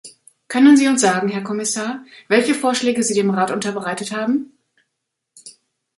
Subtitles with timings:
[0.47, 4.51] Können Sie uns sagen, Herr Kommissar, welche Vorschläge Sie dem Rat unterbreitet haben?